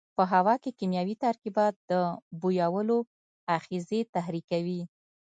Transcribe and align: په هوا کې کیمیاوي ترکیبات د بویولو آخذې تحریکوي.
په 0.17 0.23
هوا 0.33 0.55
کې 0.63 0.75
کیمیاوي 0.79 1.15
ترکیبات 1.25 1.75
د 1.89 1.91
بویولو 2.39 2.97
آخذې 3.57 3.99
تحریکوي. 4.15 4.81